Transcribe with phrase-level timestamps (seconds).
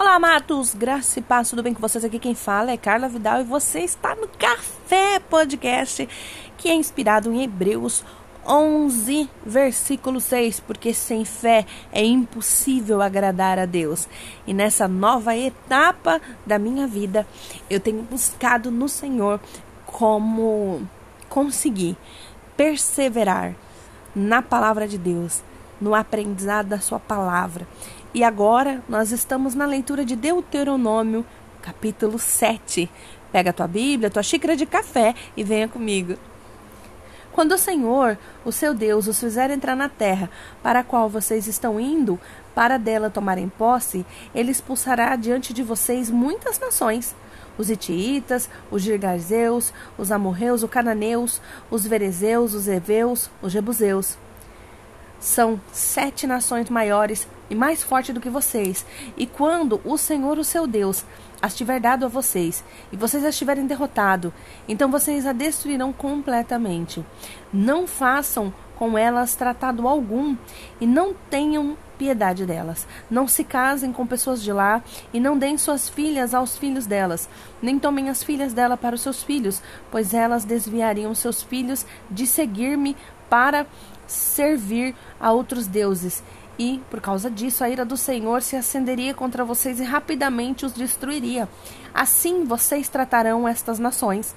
[0.00, 2.02] Olá, Matos, graça e paz, tudo bem com vocês?
[2.02, 6.08] Aqui quem fala é Carla Vidal e você está no Café Podcast,
[6.56, 8.02] que é inspirado em Hebreus
[8.48, 14.08] 11, versículo 6, porque sem fé é impossível agradar a Deus.
[14.46, 17.26] E nessa nova etapa da minha vida,
[17.68, 19.38] eu tenho buscado no Senhor
[19.84, 20.80] como
[21.28, 21.94] conseguir
[22.56, 23.54] perseverar
[24.16, 25.42] na palavra de Deus,
[25.78, 27.68] no aprendizado da sua palavra.
[28.12, 31.24] E agora nós estamos na leitura de Deuteronômio,
[31.62, 32.90] capítulo 7.
[33.30, 36.16] Pega tua Bíblia, tua xícara de café e venha comigo.
[37.30, 40.28] Quando o Senhor, o seu Deus, os fizer entrar na terra
[40.60, 42.18] para a qual vocês estão indo,
[42.52, 47.14] para dela tomarem posse, ele expulsará diante de vocês muitas nações.
[47.56, 54.18] Os Itiitas, os Girgazeus, os Amorreus, os Cananeus, os Verezeus, os Eveus, os Jebuseus.
[55.20, 58.86] São sete nações maiores e mais fortes do que vocês.
[59.16, 61.04] E quando o Senhor, o seu Deus,
[61.42, 64.32] as tiver dado a vocês, e vocês as tiverem derrotado,
[64.68, 67.04] então vocês a destruirão completamente.
[67.52, 70.36] Não façam com elas tratado algum,
[70.80, 72.88] e não tenham piedade delas.
[73.10, 77.28] Não se casem com pessoas de lá, e não deem suas filhas aos filhos delas,
[77.60, 82.26] nem tomem as filhas dela para os seus filhos, pois elas desviariam seus filhos de
[82.26, 82.96] seguir-me
[83.28, 83.66] para
[84.06, 86.22] servir a outros deuses.
[86.58, 90.72] E, por causa disso, a ira do Senhor se acenderia contra vocês e rapidamente os
[90.72, 91.46] destruiria.
[91.92, 94.34] Assim vocês tratarão estas nações.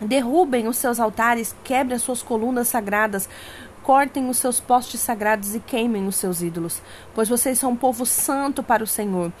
[0.00, 3.28] Derrubem os seus altares, quebrem as suas colunas sagradas,
[3.82, 6.80] cortem os seus postes sagrados e queimem os seus ídolos,
[7.14, 9.32] pois vocês são um povo santo para o Senhor.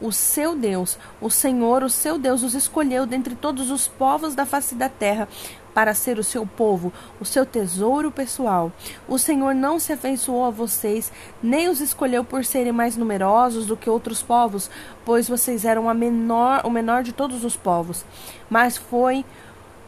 [0.00, 4.46] O seu Deus, o Senhor, o seu Deus, os escolheu dentre todos os povos da
[4.46, 5.26] face da terra
[5.74, 8.72] para ser o seu povo, o seu tesouro pessoal.
[9.06, 13.76] O Senhor não se afeiçoou a vocês, nem os escolheu por serem mais numerosos do
[13.76, 14.70] que outros povos,
[15.04, 18.04] pois vocês eram a menor, o menor de todos os povos,
[18.50, 19.24] mas foi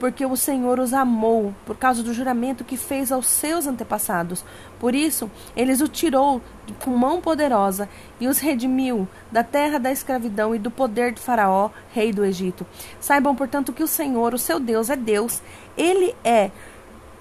[0.01, 4.43] porque o Senhor os amou por causa do juramento que fez aos seus antepassados.
[4.79, 6.41] Por isso, eles o tirou
[6.83, 7.87] com mão poderosa
[8.19, 12.67] e os redimiu da terra da escravidão e do poder de Faraó, rei do Egito.
[12.99, 15.43] Saibam, portanto, que o Senhor, o seu Deus, é Deus.
[15.77, 16.51] Ele é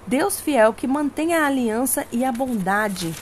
[0.07, 3.13] Deus fiel que mantém a aliança e a bondade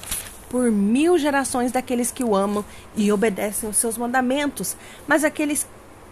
[0.49, 2.63] por mil gerações daqueles que o amam
[2.95, 4.77] e obedecem os seus mandamentos.
[5.07, 5.67] Mas aqueles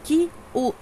[0.06, 0.74] que o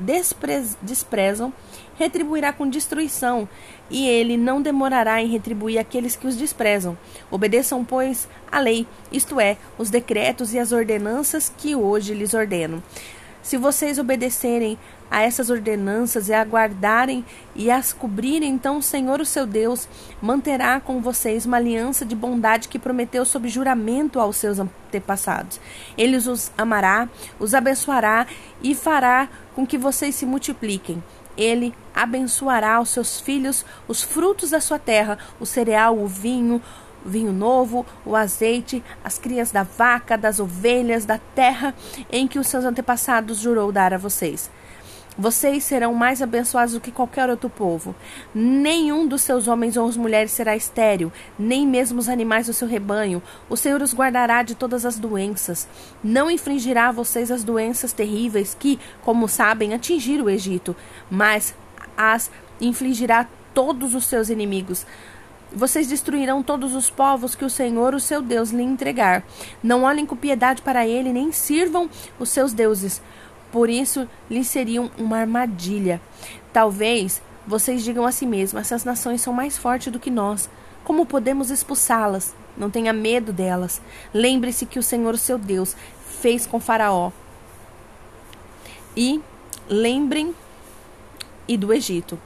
[0.84, 1.52] desprezam,
[1.98, 3.48] retribuirá com destruição,
[3.90, 6.98] e ele não demorará em retribuir aqueles que os desprezam.
[7.32, 12.84] Obedeçam, pois, a lei, isto é, os decretos e as ordenanças que hoje lhes ordeno.
[13.44, 14.80] Se vocês obedecerem
[15.12, 19.88] a essas ordenanças e aguardarem e as cobrirem, então o Senhor, o seu Deus,
[20.22, 25.60] manterá com vocês uma aliança de bondade que prometeu sob juramento aos seus antepassados.
[25.98, 28.26] Ele os amará, os abençoará
[28.64, 31.04] e fará com que vocês se multipliquem.
[31.36, 36.62] Ele abençoará os seus filhos, os frutos da sua terra, o cereal, o vinho,
[37.06, 41.74] vinho novo, o azeite, as crias da vaca, das ovelhas, da terra
[42.12, 44.50] em que os seus antepassados jurou dar a vocês.
[45.16, 47.96] Vocês serão mais abençoados do que qualquer outro povo.
[48.34, 52.68] Nenhum dos seus homens ou as mulheres será estéril, nem mesmo os animais do seu
[52.68, 53.22] rebanho.
[53.48, 55.68] O Senhor os guardará de todas as doenças.
[56.04, 60.76] Não infringirá a vocês as doenças terríveis que, como sabem, atingiram o Egito,
[61.12, 61.54] mas
[61.96, 64.84] as infligirá a todos os seus inimigos.
[65.56, 69.24] Vocês destruirão todos os povos que o Senhor, o seu Deus, lhe entregar.
[69.62, 73.02] Não olhem com piedade para ele, nem sirvam os seus deuses
[73.54, 76.02] por isso lhes seriam uma armadilha.
[76.52, 80.50] Talvez vocês digam a si mesmos: essas nações são mais fortes do que nós.
[80.84, 82.36] Como podemos expulsá-las?
[82.58, 83.80] Não tenha medo delas.
[84.12, 85.76] Lembre-se que o Senhor, seu Deus,
[86.20, 87.12] fez com Faraó.
[88.98, 89.22] E
[89.70, 90.34] lembrem
[91.48, 92.20] e do Egito.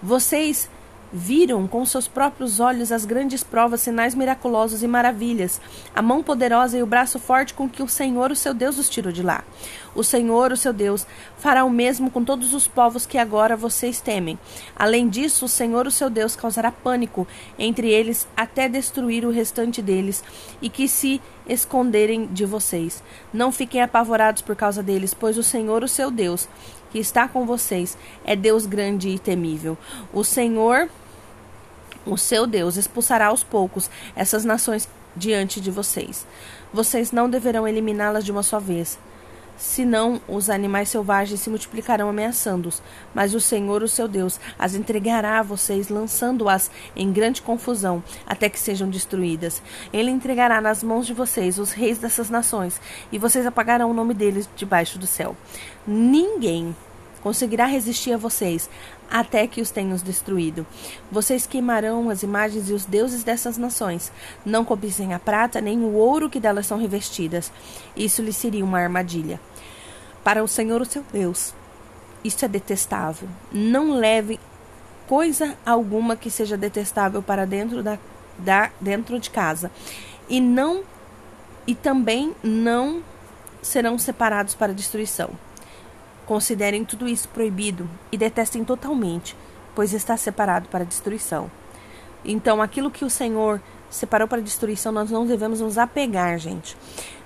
[0.00, 0.70] Vocês
[1.12, 5.60] viram com seus próprios olhos as grandes provas, sinais miraculosos e maravilhas,
[5.94, 8.88] a mão poderosa e o braço forte com que o Senhor, o seu Deus, os
[8.88, 9.44] tirou de lá.
[9.94, 11.06] O Senhor, o seu Deus,
[11.36, 14.38] fará o mesmo com todos os povos que agora vocês temem.
[14.74, 19.82] Além disso, o Senhor, o seu Deus, causará pânico entre eles até destruir o restante
[19.82, 20.24] deles
[20.62, 23.02] e que se esconderem de vocês.
[23.32, 26.48] Não fiquem apavorados por causa deles, pois o Senhor, o seu Deus,
[26.90, 29.76] que está com vocês, é Deus grande e temível.
[30.12, 30.88] O Senhor
[32.06, 36.26] o seu Deus expulsará aos poucos essas nações diante de vocês.
[36.72, 38.98] Vocês não deverão eliminá-las de uma só vez.
[39.56, 42.82] Senão os animais selvagens se multiplicarão ameaçando-os,
[43.14, 48.48] mas o Senhor, o seu Deus, as entregará a vocês, lançando-as em grande confusão, até
[48.48, 49.62] que sejam destruídas.
[49.92, 52.80] Ele entregará nas mãos de vocês os reis dessas nações,
[53.12, 55.36] e vocês apagarão o nome deles debaixo do céu.
[55.86, 56.74] Ninguém
[57.22, 58.68] conseguirá resistir a vocês
[59.12, 60.66] até que os tenham destruído.
[61.10, 64.10] Vocês queimarão as imagens e os deuses dessas nações.
[64.44, 67.52] Não cobicem a prata nem o ouro que delas são revestidas.
[67.94, 69.38] Isso lhe seria uma armadilha.
[70.24, 71.52] Para o Senhor, o seu Deus,
[72.24, 73.28] isso é detestável.
[73.52, 74.40] Não leve
[75.06, 77.98] coisa alguma que seja detestável para dentro da,
[78.38, 79.70] da dentro de casa.
[80.26, 80.84] E não
[81.66, 83.02] e também não
[83.60, 85.30] serão separados para destruição.
[86.26, 89.36] Considerem tudo isso proibido e detestem totalmente,
[89.74, 91.50] pois está separado para destruição.
[92.24, 93.60] Então, aquilo que o Senhor
[93.90, 96.76] separou para destruição, nós não devemos nos apegar, gente.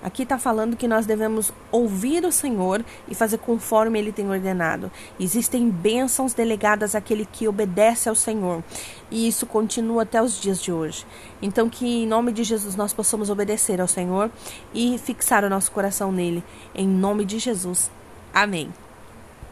[0.03, 4.91] Aqui está falando que nós devemos ouvir o Senhor e fazer conforme Ele tem ordenado.
[5.19, 8.63] Existem bênçãos delegadas àquele que obedece ao Senhor.
[9.11, 11.07] E isso continua até os dias de hoje.
[11.41, 14.31] Então, que em nome de Jesus nós possamos obedecer ao Senhor
[14.75, 16.43] e fixar o nosso coração nele.
[16.75, 17.91] Em nome de Jesus.
[18.35, 18.86] Amém.